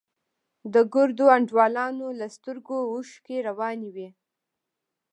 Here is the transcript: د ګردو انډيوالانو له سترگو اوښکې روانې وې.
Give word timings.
د 0.73 0.75
ګردو 0.93 1.25
انډيوالانو 1.35 2.07
له 2.19 2.27
سترگو 2.35 2.79
اوښکې 2.91 3.37
روانې 3.47 3.89
وې. 3.95 4.09